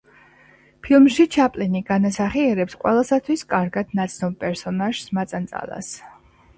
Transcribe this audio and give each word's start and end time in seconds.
ფილმში 0.87 1.25
ჩაპლინი 1.35 1.83
განასახიერებს 1.91 2.79
ყველასთვის 2.87 3.47
კარგად 3.55 3.95
ნაცნობ 4.01 4.37
პერსონაჟს 4.45 5.17
მაწანწალას. 5.21 5.97